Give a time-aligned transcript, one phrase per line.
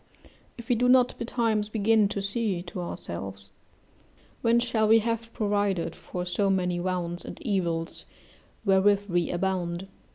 [0.57, 3.51] If we do not betimes begin to see to ourselves,
[4.41, 8.07] when shall we have provided for so many wounds and evils
[8.65, 9.87] wherewith we abound?